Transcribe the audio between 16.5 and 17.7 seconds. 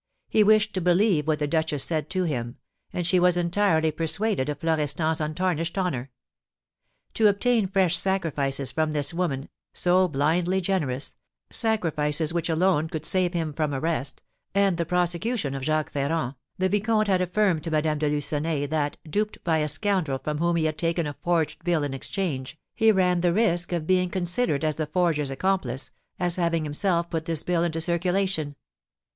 the vicomte had affirmed to